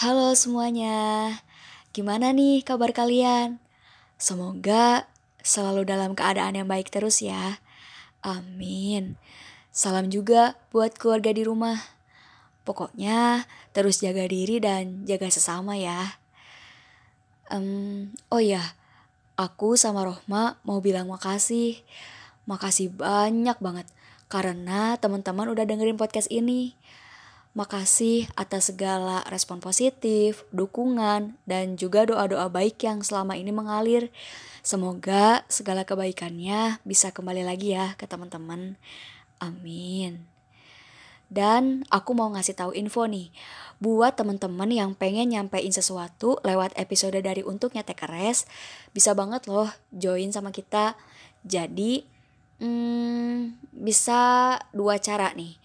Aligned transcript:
Halo 0.00 0.32
semuanya, 0.32 1.28
gimana 1.92 2.32
nih 2.32 2.64
kabar 2.64 2.88
kalian? 2.88 3.60
Semoga 4.16 5.04
selalu 5.44 5.84
dalam 5.84 6.16
keadaan 6.16 6.56
yang 6.56 6.64
baik 6.64 6.88
terus 6.88 7.20
ya. 7.20 7.60
Amin. 8.24 9.20
Salam 9.68 10.08
juga 10.08 10.56
buat 10.72 10.96
keluarga 10.96 11.36
di 11.36 11.44
rumah. 11.44 11.76
Pokoknya 12.64 13.44
terus 13.76 14.00
jaga 14.00 14.24
diri 14.24 14.56
dan 14.56 15.04
jaga 15.04 15.28
sesama 15.28 15.76
ya. 15.76 16.16
Um, 17.52 18.16
oh 18.32 18.40
ya, 18.40 18.72
aku 19.36 19.76
sama 19.76 20.08
Rohma 20.08 20.56
mau 20.64 20.80
bilang 20.80 21.12
makasih. 21.12 21.76
Makasih 22.48 22.88
banyak 22.88 23.60
banget 23.60 23.84
karena 24.32 24.96
teman-teman 24.96 25.52
udah 25.52 25.68
dengerin 25.68 26.00
podcast 26.00 26.32
ini. 26.32 26.72
Makasih 27.50 28.30
atas 28.38 28.70
segala 28.70 29.26
respon 29.26 29.58
positif, 29.58 30.46
dukungan, 30.54 31.34
dan 31.50 31.74
juga 31.74 32.06
doa-doa 32.06 32.46
baik 32.46 32.78
yang 32.86 33.02
selama 33.02 33.34
ini 33.34 33.50
mengalir. 33.50 34.14
Semoga 34.62 35.42
segala 35.50 35.82
kebaikannya 35.82 36.78
bisa 36.86 37.10
kembali 37.10 37.42
lagi 37.42 37.74
ya 37.74 37.98
ke 37.98 38.06
teman-teman. 38.06 38.78
Amin. 39.42 40.30
Dan 41.26 41.82
aku 41.90 42.14
mau 42.14 42.30
ngasih 42.30 42.54
tahu 42.54 42.70
info 42.74 43.06
nih 43.06 43.34
buat 43.80 44.14
teman-teman 44.14 44.70
yang 44.70 44.90
pengen 44.92 45.32
nyampein 45.32 45.72
sesuatu 45.72 46.36
lewat 46.44 46.76
episode 46.76 47.16
dari 47.18 47.40
Untuknya 47.40 47.80
Tekeres, 47.80 48.44
bisa 48.92 49.16
banget 49.16 49.48
loh 49.48 49.72
join 49.90 50.30
sama 50.30 50.52
kita. 50.52 50.94
Jadi, 51.42 52.04
hmm, 52.60 53.56
bisa 53.72 54.54
dua 54.76 55.00
cara 55.00 55.32
nih. 55.32 55.56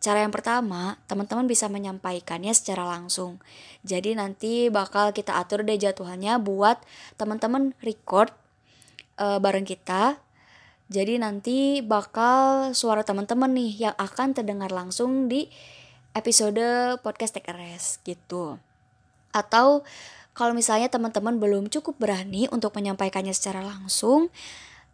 Cara 0.00 0.24
yang 0.24 0.32
pertama, 0.32 0.96
teman-teman 1.04 1.44
bisa 1.44 1.68
menyampaikannya 1.68 2.56
secara 2.56 2.88
langsung. 2.88 3.36
Jadi 3.84 4.16
nanti 4.16 4.72
bakal 4.72 5.12
kita 5.12 5.36
atur 5.36 5.60
deh 5.60 5.76
jadwalnya 5.76 6.40
buat 6.40 6.80
teman-teman 7.20 7.76
record 7.84 8.32
uh, 9.20 9.36
bareng 9.36 9.68
kita. 9.68 10.16
Jadi 10.88 11.20
nanti 11.20 11.84
bakal 11.84 12.72
suara 12.72 13.04
teman-teman 13.04 13.52
nih 13.52 13.92
yang 13.92 13.94
akan 14.00 14.32
terdengar 14.32 14.72
langsung 14.72 15.28
di 15.28 15.52
episode 16.16 16.96
podcast 17.04 17.36
TKRS 17.36 18.00
gitu. 18.02 18.56
Atau 19.36 19.84
kalau 20.32 20.56
misalnya 20.56 20.88
teman-teman 20.88 21.36
belum 21.36 21.68
cukup 21.68 22.00
berani 22.00 22.48
untuk 22.48 22.72
menyampaikannya 22.72 23.36
secara 23.36 23.60
langsung, 23.60 24.32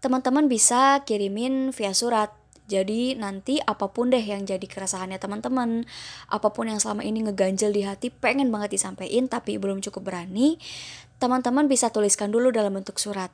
teman-teman 0.03 0.51
bisa 0.51 1.07
kirimin 1.07 1.71
via 1.71 1.95
surat 1.95 2.35
jadi 2.67 3.15
nanti 3.15 3.63
apa 3.63 3.87
pun 3.95 4.11
deh 4.11 4.23
yang 4.23 4.43
jadi 4.43 4.63
keresahannya 4.63 5.23
teman-teman, 5.23 5.87
apa 6.27 6.49
pun 6.51 6.67
yang 6.67 6.83
selama 6.83 7.07
ini 7.07 7.23
ngeganjel 7.23 7.71
di 7.71 7.87
hati 7.87 8.11
pengen 8.11 8.51
banget 8.51 8.75
disampaikan 8.75 9.31
tapi 9.31 9.55
belum 9.55 9.79
cukup 9.87 10.11
berani, 10.11 10.59
teman-teman 11.23 11.71
bisa 11.71 11.95
tuliskan 11.95 12.35
dulu 12.35 12.51
dalam 12.51 12.75
bentuk 12.75 12.99
surat. 12.99 13.31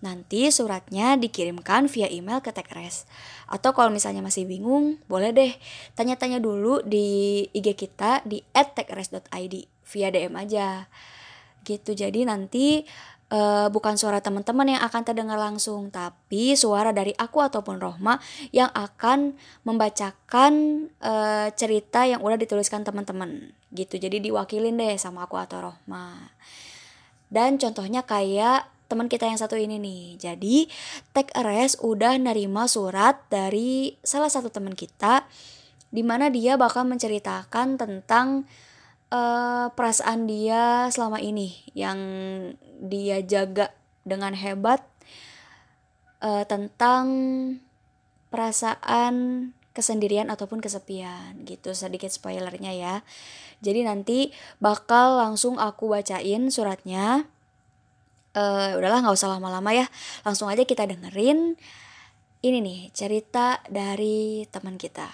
Nanti 0.00 0.48
suratnya 0.48 1.20
dikirimkan 1.20 1.84
via 1.92 2.08
email 2.08 2.40
ke 2.40 2.56
Tekres. 2.56 3.04
Atau 3.44 3.76
kalau 3.76 3.92
misalnya 3.92 4.24
masih 4.24 4.48
bingung, 4.48 4.96
boleh 5.12 5.36
deh 5.36 5.52
tanya-tanya 5.92 6.40
dulu 6.40 6.80
di 6.80 7.44
IG 7.52 7.76
kita 7.76 8.24
di 8.24 8.40
@tekres.id 8.56 9.54
via 9.68 10.08
DM 10.08 10.34
aja. 10.40 10.88
Gitu. 11.68 11.92
Jadi 11.92 12.24
nanti 12.24 12.88
uh, 13.30 13.66
bukan 13.72 13.94
suara 13.96 14.18
teman-teman 14.20 14.76
yang 14.76 14.82
akan 14.84 15.02
terdengar 15.06 15.38
langsung, 15.38 15.88
tapi 15.88 16.58
suara 16.58 16.90
dari 16.90 17.14
aku 17.16 17.40
ataupun 17.40 17.80
Rohma 17.80 18.18
yang 18.50 18.68
akan 18.74 19.38
membacakan 19.64 20.52
uh, 21.00 21.48
cerita 21.54 22.04
yang 22.04 22.20
udah 22.20 22.36
dituliskan 22.36 22.82
teman-teman. 22.82 23.54
Gitu. 23.70 23.96
Jadi 23.96 24.20
diwakilin 24.20 24.76
deh 24.76 24.98
sama 24.98 25.24
aku 25.30 25.38
atau 25.38 25.70
Rohma. 25.70 26.34
Dan 27.30 27.56
contohnya 27.62 28.02
kayak 28.02 28.66
teman 28.90 29.06
kita 29.06 29.30
yang 29.30 29.38
satu 29.38 29.54
ini 29.54 29.78
nih. 29.78 30.18
Jadi, 30.18 30.66
Tech 31.14 31.30
Arrest 31.38 31.78
udah 31.78 32.18
nerima 32.18 32.66
surat 32.66 33.22
dari 33.30 33.94
salah 34.02 34.26
satu 34.26 34.50
teman 34.50 34.74
kita 34.74 35.30
di 35.94 36.02
mana 36.02 36.26
dia 36.26 36.58
bakal 36.58 36.86
menceritakan 36.86 37.78
tentang 37.78 38.50
uh, 39.10 39.68
perasaan 39.74 40.26
dia 40.30 40.88
selama 40.88 41.18
ini 41.20 41.54
yang 41.76 41.98
dia 42.80 43.20
jaga 43.20 43.74
dengan 44.06 44.32
hebat 44.32 44.80
uh, 46.24 46.46
tentang 46.48 47.04
perasaan 48.30 49.50
kesendirian 49.70 50.30
ataupun 50.32 50.58
kesepian 50.58 51.46
gitu. 51.46 51.74
Sedikit 51.76 52.10
spoilernya 52.10 52.72
ya. 52.74 52.94
Jadi 53.60 53.84
nanti 53.84 54.18
bakal 54.58 55.20
langsung 55.20 55.60
aku 55.60 55.92
bacain 55.92 56.48
suratnya. 56.48 57.28
Uh, 58.30 58.78
udahlah 58.78 59.02
nggak 59.02 59.18
usah 59.18 59.30
lama-lama 59.30 59.74
ya. 59.74 59.86
Langsung 60.22 60.46
aja 60.46 60.62
kita 60.62 60.86
dengerin 60.86 61.58
ini 62.40 62.58
nih 62.64 62.80
cerita 62.96 63.60
dari 63.68 64.48
teman 64.48 64.80
kita. 64.80 65.10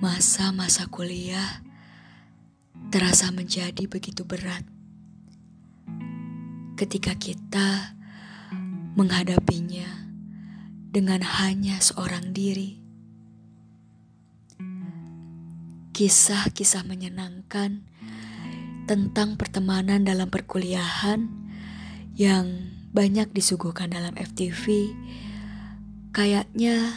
Masa-masa 0.00 0.88
kuliah 0.88 1.60
terasa 2.88 3.28
menjadi 3.28 3.84
begitu 3.84 4.24
berat 4.24 4.64
ketika 6.80 7.12
kita 7.20 7.92
menghadapinya 8.96 10.08
dengan 10.88 11.20
hanya 11.20 11.76
seorang 11.84 12.32
diri. 12.32 12.80
Kisah-kisah 15.92 16.88
menyenangkan 16.88 17.84
tentang 18.88 19.36
pertemanan 19.36 20.08
dalam 20.08 20.32
perkuliahan 20.32 21.28
yang 22.16 22.72
banyak 22.96 23.28
disuguhkan 23.36 23.92
dalam 23.92 24.16
FTV 24.16 24.96
kayaknya 26.16 26.88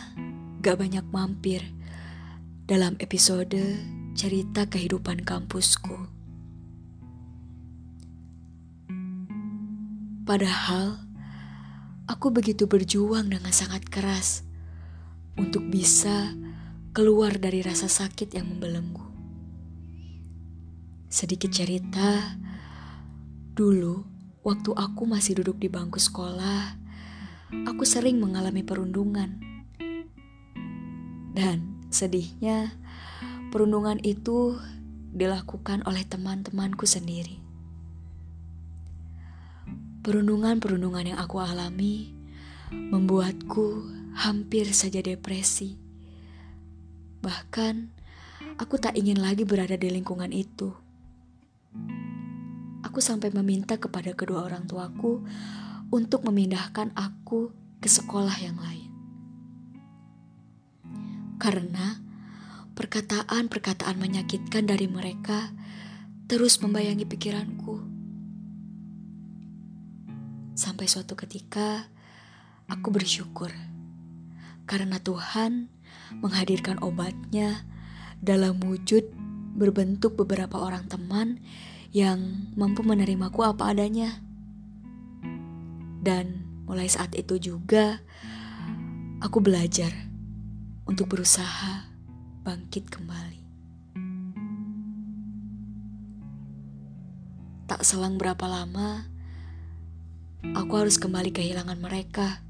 gak 0.64 0.80
banyak 0.80 1.04
mampir 1.12 1.83
dalam 2.64 2.96
episode 3.04 3.60
cerita 4.16 4.64
kehidupan 4.72 5.28
kampusku. 5.28 6.08
Padahal 10.24 10.96
aku 12.08 12.32
begitu 12.32 12.64
berjuang 12.64 13.28
dengan 13.28 13.52
sangat 13.52 13.84
keras 13.92 14.48
untuk 15.36 15.68
bisa 15.68 16.32
keluar 16.96 17.36
dari 17.36 17.60
rasa 17.60 17.92
sakit 17.92 18.32
yang 18.32 18.48
membelenggu. 18.48 19.04
Sedikit 21.12 21.52
cerita, 21.52 22.40
dulu 23.60 24.08
waktu 24.40 24.72
aku 24.72 25.04
masih 25.04 25.44
duduk 25.44 25.60
di 25.60 25.68
bangku 25.68 26.00
sekolah, 26.00 26.80
aku 27.68 27.84
sering 27.84 28.24
mengalami 28.24 28.64
perundungan. 28.64 29.52
Dan 31.36 31.73
Sedihnya, 31.94 32.74
perundungan 33.54 34.02
itu 34.02 34.58
dilakukan 35.14 35.86
oleh 35.86 36.02
teman-temanku 36.02 36.90
sendiri. 36.90 37.38
Perundungan-perundungan 40.02 41.14
yang 41.14 41.20
aku 41.22 41.38
alami 41.38 42.10
membuatku 42.74 43.86
hampir 44.18 44.74
saja 44.74 45.06
depresi. 45.06 45.78
Bahkan, 47.22 47.94
aku 48.58 48.82
tak 48.82 48.98
ingin 48.98 49.22
lagi 49.22 49.46
berada 49.46 49.78
di 49.78 49.94
lingkungan 49.94 50.34
itu. 50.34 50.74
Aku 52.82 53.06
sampai 53.06 53.30
meminta 53.38 53.78
kepada 53.78 54.18
kedua 54.18 54.50
orang 54.50 54.66
tuaku 54.66 55.22
untuk 55.94 56.26
memindahkan 56.26 56.90
aku 56.98 57.54
ke 57.78 57.86
sekolah 57.86 58.34
yang 58.42 58.58
lain 58.58 58.93
karena 61.44 62.00
perkataan-perkataan 62.72 64.00
menyakitkan 64.00 64.64
dari 64.64 64.88
mereka 64.88 65.52
terus 66.32 66.64
membayangi 66.64 67.04
pikiranku. 67.04 67.84
Sampai 70.56 70.88
suatu 70.88 71.20
ketika 71.20 71.92
aku 72.72 72.96
bersyukur 72.96 73.52
karena 74.64 75.04
Tuhan 75.04 75.68
menghadirkan 76.24 76.80
obatnya 76.80 77.68
dalam 78.24 78.64
wujud 78.64 79.04
berbentuk 79.60 80.16
beberapa 80.16 80.64
orang 80.64 80.88
teman 80.88 81.44
yang 81.92 82.48
mampu 82.56 82.88
menerimaku 82.88 83.44
apa 83.44 83.76
adanya. 83.76 84.16
Dan 86.00 86.48
mulai 86.64 86.88
saat 86.88 87.12
itu 87.20 87.36
juga 87.36 88.00
aku 89.20 89.44
belajar 89.44 90.13
untuk 90.84 91.16
berusaha 91.16 91.88
bangkit 92.44 92.92
kembali. 92.92 93.42
Tak 97.64 97.82
selang 97.88 98.20
berapa 98.20 98.44
lama, 98.46 99.08
aku 100.54 100.74
harus 100.76 101.00
kembali 101.00 101.32
kehilangan 101.32 101.80
mereka. 101.80 102.44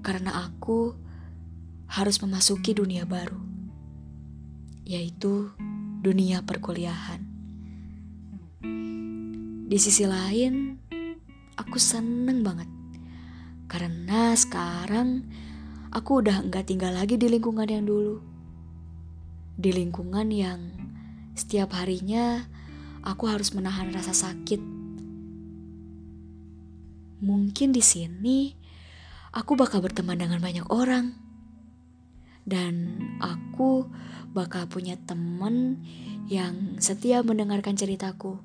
Karena 0.00 0.48
aku 0.48 0.96
harus 1.88 2.16
memasuki 2.24 2.72
dunia 2.72 3.04
baru, 3.04 3.38
yaitu 4.88 5.52
dunia 6.00 6.40
perkuliahan. 6.40 7.20
Di 9.68 9.76
sisi 9.76 10.08
lain, 10.08 10.80
aku 11.60 11.76
seneng 11.76 12.40
banget 12.40 12.70
karena 13.68 14.32
sekarang 14.32 15.28
aku 15.92 16.20
udah 16.24 16.44
nggak 16.44 16.68
tinggal 16.68 16.92
lagi 16.92 17.16
di 17.16 17.28
lingkungan 17.28 17.68
yang 17.68 17.84
dulu. 17.88 18.20
Di 19.58 19.70
lingkungan 19.74 20.28
yang 20.30 20.60
setiap 21.34 21.74
harinya 21.74 22.46
aku 23.02 23.30
harus 23.30 23.54
menahan 23.56 23.90
rasa 23.90 24.12
sakit. 24.12 24.60
Mungkin 27.18 27.74
di 27.74 27.82
sini 27.82 28.54
aku 29.34 29.58
bakal 29.58 29.82
berteman 29.82 30.18
dengan 30.18 30.38
banyak 30.38 30.66
orang. 30.70 31.14
Dan 32.48 32.96
aku 33.20 33.84
bakal 34.32 34.64
punya 34.72 34.96
temen 35.04 35.84
yang 36.32 36.80
setia 36.80 37.20
mendengarkan 37.20 37.76
ceritaku. 37.76 38.40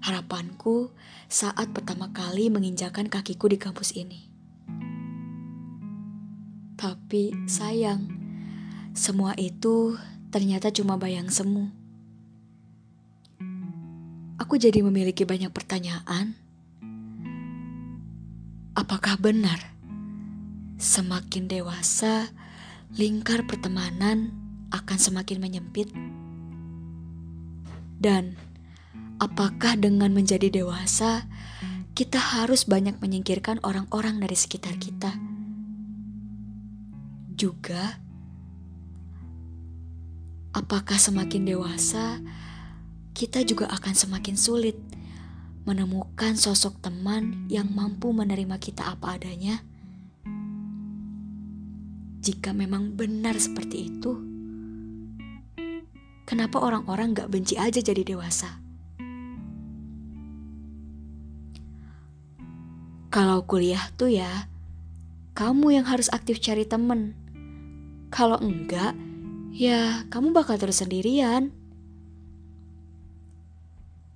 Harapanku 0.00 0.88
saat 1.28 1.68
pertama 1.76 2.08
kali 2.16 2.48
menginjakan 2.48 3.12
kakiku 3.12 3.52
di 3.52 3.60
kampus 3.60 3.92
ini. 3.92 4.37
Tapi 6.78 7.34
sayang, 7.50 8.06
semua 8.94 9.34
itu 9.34 9.98
ternyata 10.30 10.70
cuma 10.70 10.94
bayang 10.94 11.26
semu. 11.26 11.74
Aku 14.38 14.54
jadi 14.62 14.86
memiliki 14.86 15.26
banyak 15.26 15.50
pertanyaan. 15.50 16.38
Apakah 18.78 19.18
benar 19.18 19.58
semakin 20.78 21.50
dewasa, 21.50 22.30
lingkar 22.94 23.42
pertemanan 23.50 24.30
akan 24.70 24.98
semakin 25.02 25.42
menyempit? 25.42 25.90
Dan 27.98 28.38
apakah 29.18 29.74
dengan 29.74 30.14
menjadi 30.14 30.46
dewasa, 30.46 31.26
kita 31.98 32.22
harus 32.22 32.70
banyak 32.70 33.02
menyingkirkan 33.02 33.58
orang-orang 33.66 34.22
dari 34.22 34.38
sekitar 34.38 34.78
kita? 34.78 35.27
Juga, 37.38 38.02
apakah 40.50 40.98
semakin 40.98 41.46
dewasa, 41.46 42.18
kita 43.14 43.46
juga 43.46 43.70
akan 43.70 43.94
semakin 43.94 44.34
sulit 44.34 44.74
menemukan 45.62 46.34
sosok 46.34 46.82
teman 46.82 47.46
yang 47.46 47.70
mampu 47.70 48.10
menerima 48.10 48.58
kita 48.58 48.90
apa 48.90 49.14
adanya? 49.14 49.62
Jika 52.26 52.50
memang 52.50 52.98
benar 52.98 53.38
seperti 53.38 53.86
itu, 53.86 54.18
kenapa 56.26 56.58
orang-orang 56.58 57.14
gak 57.14 57.30
benci 57.30 57.54
aja 57.54 57.78
jadi 57.78 58.02
dewasa? 58.02 58.58
Kalau 63.14 63.46
kuliah 63.46 63.86
tuh 63.94 64.10
ya, 64.10 64.50
kamu 65.38 65.78
yang 65.78 65.86
harus 65.86 66.10
aktif 66.10 66.42
cari 66.42 66.66
temen. 66.66 67.27
Kalau 68.08 68.40
enggak, 68.40 68.96
ya 69.52 70.08
kamu 70.08 70.32
bakal 70.32 70.56
terus 70.56 70.80
sendirian. 70.80 71.52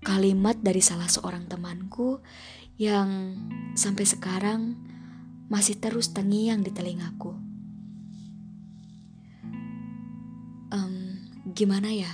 Kalimat 0.02 0.58
dari 0.58 0.82
salah 0.82 1.06
seorang 1.06 1.46
temanku 1.46 2.18
yang 2.80 3.38
sampai 3.78 4.02
sekarang 4.02 4.74
masih 5.46 5.76
terus 5.78 6.10
terngiang 6.10 6.64
di 6.64 6.72
telingaku. 6.72 7.36
Um, 10.72 11.28
gimana 11.52 11.92
ya? 11.92 12.10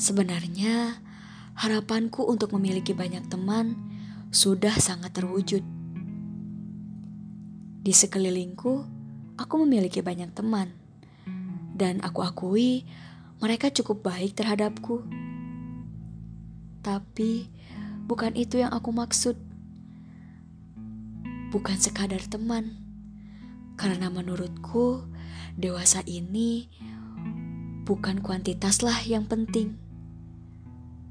Sebenarnya 0.00 1.04
harapanku 1.58 2.24
untuk 2.24 2.56
memiliki 2.56 2.96
banyak 2.96 3.28
teman 3.28 3.76
sudah 4.30 4.72
sangat 4.78 5.12
terwujud. 5.12 5.60
Di 7.82 7.92
sekelilingku, 7.92 8.74
aku 9.36 9.54
memiliki 9.66 10.00
banyak 10.00 10.32
teman, 10.32 10.77
dan 11.78 12.02
aku 12.02 12.26
akui 12.26 12.82
mereka 13.38 13.70
cukup 13.70 14.10
baik 14.10 14.34
terhadapku. 14.34 15.06
Tapi 16.82 17.46
bukan 18.10 18.34
itu 18.34 18.58
yang 18.58 18.74
aku 18.74 18.90
maksud. 18.90 19.38
Bukan 21.48 21.78
sekadar 21.80 22.20
teman, 22.28 22.76
karena 23.80 24.12
menurutku 24.12 25.06
dewasa 25.56 26.04
ini 26.04 26.68
bukan 27.88 28.20
kuantitaslah 28.20 29.00
yang 29.08 29.24
penting, 29.24 29.80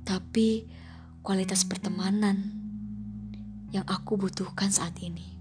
tapi 0.06 0.70
kualitas 1.26 1.66
pertemanan 1.66 2.54
yang 3.74 3.82
aku 3.90 4.14
butuhkan 4.14 4.70
saat 4.70 4.94
ini 5.02 5.38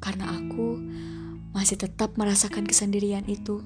karena 0.00 0.32
aku 0.32 0.80
masih 1.50 1.76
tetap 1.78 2.14
merasakan 2.14 2.66
kesendirian 2.66 3.26
itu. 3.26 3.62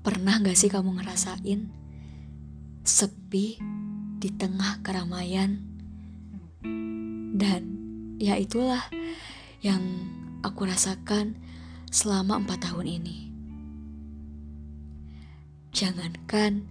Pernah 0.00 0.38
gak 0.40 0.56
sih 0.56 0.70
kamu 0.70 1.02
ngerasain 1.02 1.66
sepi 2.86 3.58
di 4.22 4.30
tengah 4.30 4.80
keramaian? 4.86 5.60
Dan 7.36 7.62
ya 8.16 8.38
itulah 8.40 8.86
yang 9.60 9.82
aku 10.40 10.64
rasakan 10.64 11.36
selama 11.90 12.40
empat 12.40 12.70
tahun 12.70 12.86
ini. 13.02 13.16
Jangankan 15.76 16.70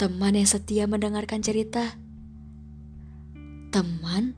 teman 0.00 0.34
yang 0.34 0.48
setia 0.50 0.90
mendengarkan 0.90 1.46
cerita, 1.46 1.94
teman 3.70 4.34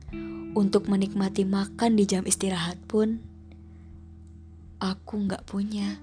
untuk 0.53 0.85
menikmati 0.85 1.41
makan 1.41 1.97
di 1.97 2.05
jam 2.05 2.21
istirahat 2.27 2.77
pun, 2.85 3.25
aku 4.79 5.27
nggak 5.27 5.45
punya. 5.47 5.99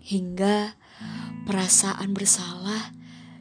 Hingga 0.00 0.74
perasaan 1.46 2.12
bersalah 2.16 2.92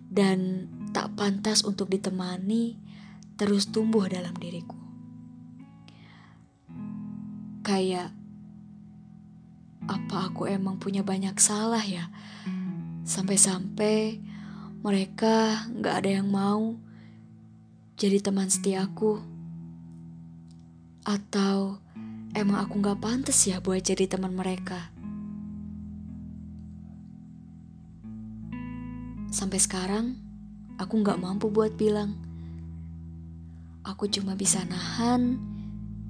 dan 0.10 0.70
tak 0.90 1.14
pantas 1.14 1.62
untuk 1.62 1.90
ditemani 1.90 2.78
terus 3.40 3.70
tumbuh 3.72 4.10
dalam 4.10 4.36
diriku. 4.36 4.76
Kayak 7.64 8.12
apa 9.86 10.30
aku 10.30 10.50
emang 10.50 10.78
punya 10.78 11.02
banyak 11.06 11.38
salah 11.40 11.82
ya? 11.82 12.12
Sampai-sampai 13.06 14.22
mereka 14.84 15.66
nggak 15.72 15.96
ada 16.04 16.10
yang 16.22 16.28
mau 16.30 16.78
jadi 18.00 18.22
teman 18.22 18.52
setiaku? 18.52 19.22
Atau 21.04 21.82
emang 22.38 22.62
aku 22.62 22.82
gak 22.82 23.02
pantas 23.02 23.38
ya 23.48 23.62
buat 23.62 23.82
jadi 23.82 24.06
teman 24.06 24.34
mereka? 24.34 24.92
Sampai 29.30 29.62
sekarang, 29.62 30.18
aku 30.82 31.06
gak 31.06 31.22
mampu 31.22 31.54
buat 31.54 31.74
bilang. 31.78 32.18
Aku 33.86 34.10
cuma 34.10 34.34
bisa 34.34 34.66
nahan, 34.66 35.38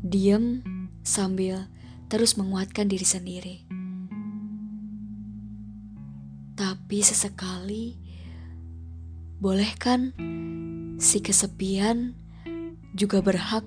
diem, 0.01 0.63
sambil 1.03 1.67
terus 2.09 2.35
menguatkan 2.39 2.89
diri 2.89 3.05
sendiri. 3.05 3.55
Tapi 6.59 6.97
sesekali, 6.99 7.95
boleh 9.39 9.71
kan 9.79 10.11
si 10.99 11.23
kesepian 11.23 12.11
juga 12.91 13.23
berhak 13.23 13.63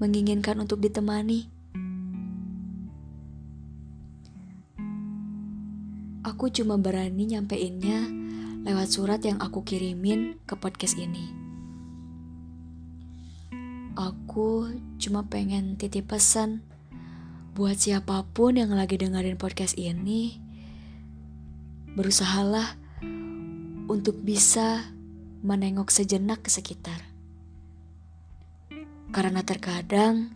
menginginkan 0.00 0.56
untuk 0.62 0.80
ditemani. 0.80 1.57
Cuma 6.48 6.80
berani 6.80 7.28
nyampeinnya 7.28 8.08
lewat 8.64 8.88
surat 8.88 9.20
yang 9.22 9.38
aku 9.38 9.62
kirimin 9.62 10.40
ke 10.48 10.56
podcast 10.56 10.96
ini. 10.96 11.28
Aku 13.94 14.72
cuma 14.96 15.28
pengen 15.28 15.76
titip 15.76 16.10
pesan 16.10 16.64
buat 17.52 17.76
siapa 17.76 18.24
pun 18.32 18.56
yang 18.56 18.72
lagi 18.72 18.96
dengerin 18.96 19.36
podcast 19.36 19.76
ini. 19.76 20.40
Berusahalah 21.94 22.78
untuk 23.90 24.18
bisa 24.24 24.88
menengok 25.44 25.92
sejenak 25.92 26.42
ke 26.42 26.50
sekitar. 26.50 27.04
Karena 29.12 29.44
terkadang 29.44 30.32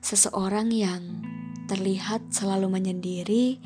seseorang 0.00 0.72
yang 0.72 1.22
terlihat 1.70 2.34
selalu 2.34 2.68
menyendiri 2.68 3.62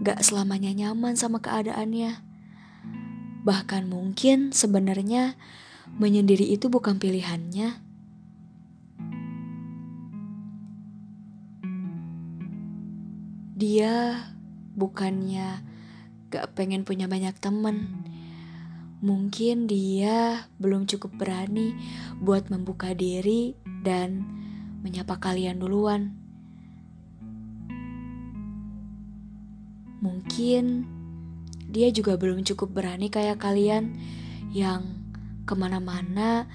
gak 0.00 0.24
selamanya 0.24 0.72
nyaman 0.72 1.12
sama 1.12 1.44
keadaannya. 1.44 2.24
Bahkan 3.44 3.88
mungkin 3.88 4.52
sebenarnya 4.52 5.36
menyendiri 5.96 6.48
itu 6.48 6.72
bukan 6.72 6.96
pilihannya. 6.96 7.76
Dia 13.60 14.24
bukannya 14.72 15.60
gak 16.32 16.56
pengen 16.56 16.88
punya 16.88 17.04
banyak 17.04 17.36
temen. 17.36 18.08
Mungkin 19.00 19.68
dia 19.68 20.48
belum 20.60 20.84
cukup 20.88 21.16
berani 21.16 21.72
buat 22.20 22.52
membuka 22.52 22.92
diri 22.92 23.56
dan 23.84 24.24
menyapa 24.80 25.20
kalian 25.20 25.60
duluan. 25.60 26.19
Mungkin 30.00 30.84
dia 31.70 31.92
juga 31.94 32.16
belum 32.16 32.42
cukup 32.42 32.74
berani 32.74 33.12
kayak 33.12 33.38
kalian 33.38 33.94
yang 34.50 34.82
ke 35.46 35.54
mana-mana 35.54 36.50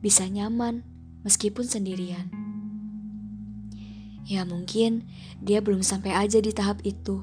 bisa 0.00 0.24
nyaman 0.24 0.86
meskipun 1.26 1.68
sendirian. 1.68 2.30
Ya 4.24 4.48
mungkin 4.48 5.04
dia 5.44 5.60
belum 5.60 5.84
sampai 5.84 6.16
aja 6.16 6.40
di 6.40 6.54
tahap 6.54 6.80
itu. 6.86 7.20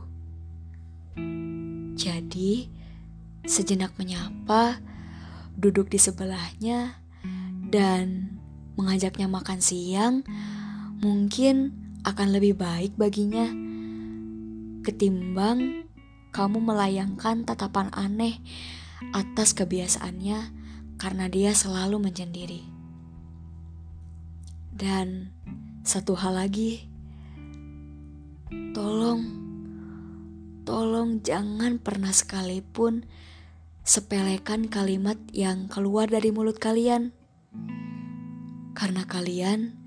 Jadi, 1.98 2.70
sejenak 3.46 3.94
menyapa, 3.98 4.82
duduk 5.58 5.90
di 5.90 5.98
sebelahnya, 5.98 7.02
dan 7.72 8.38
mengajaknya 8.76 9.30
makan 9.32 9.60
siang 9.64 10.16
mungkin 11.00 11.74
akan 12.04 12.34
lebih 12.34 12.58
baik 12.58 12.98
baginya 12.98 13.48
ketimbang 14.82 15.86
kamu 16.34 16.58
melayangkan 16.64 17.46
tatapan 17.46 17.94
aneh 17.94 18.42
atas 19.14 19.54
kebiasaannya 19.54 20.40
karena 21.02 21.26
dia 21.30 21.52
selalu 21.54 21.98
menyendiri. 21.98 22.62
Dan 24.72 25.34
satu 25.86 26.18
hal 26.18 26.38
lagi, 26.38 26.86
tolong, 28.74 29.22
tolong 30.66 31.22
jangan 31.22 31.78
pernah 31.78 32.14
sekalipun 32.14 33.06
sepelekan 33.82 34.70
kalimat 34.70 35.18
yang 35.34 35.66
keluar 35.70 36.10
dari 36.10 36.30
mulut 36.30 36.58
kalian. 36.58 37.14
Karena 38.78 39.04
kalian 39.06 39.78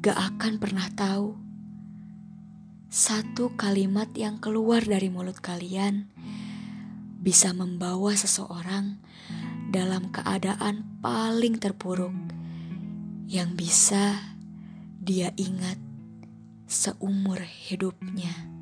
gak 0.00 0.16
akan 0.16 0.58
pernah 0.58 0.88
tahu 0.96 1.44
satu 2.94 3.58
kalimat 3.58 4.06
yang 4.14 4.38
keluar 4.38 4.78
dari 4.78 5.10
mulut 5.10 5.42
kalian 5.42 6.06
bisa 7.18 7.50
membawa 7.50 8.14
seseorang 8.14 9.02
dalam 9.74 10.14
keadaan 10.14 11.02
paling 11.02 11.58
terpuruk 11.58 12.14
yang 13.26 13.58
bisa 13.58 14.38
dia 15.02 15.34
ingat 15.34 15.74
seumur 16.70 17.42
hidupnya. 17.42 18.53